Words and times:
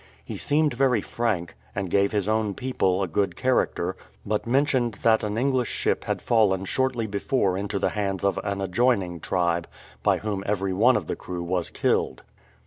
He 0.25 0.39
seemed 0.39 0.73
very 0.73 1.01
frank, 1.03 1.53
and 1.75 1.87
gave 1.87 2.11
his 2.11 2.27
own 2.27 2.55
people 2.55 3.03
a 3.03 3.07
good 3.07 3.35
character, 3.35 3.95
but 4.25 4.47
mentioned 4.47 4.95
that 5.03 5.21
an 5.23 5.37
English 5.37 5.69
ship 5.69 6.05
had 6.05 6.23
fallen 6.23 6.65
shortly 6.65 7.05
before 7.05 7.55
into 7.55 7.77
the 7.77 7.89
hands 7.89 8.23
of 8.23 8.39
an 8.43 8.61
adjoining 8.61 9.19
tribe, 9.19 9.67
by 10.01 10.17
whom 10.17 10.41
every 10.47 10.73
one 10.73 10.97
of 10.97 11.05
the 11.05 11.15
crew 11.15 11.43
was 11.43 11.69
killed. 11.69 12.23